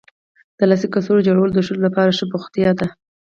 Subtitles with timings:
[0.57, 2.87] د لاسي کڅوړو جوړول د ښځو لپاره ښه بوختیا ده.